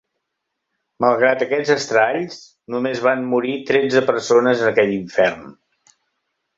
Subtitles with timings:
[1.05, 2.41] Malgrat aquests estralls,
[2.77, 5.49] només van morir tretze persones en aquell infern.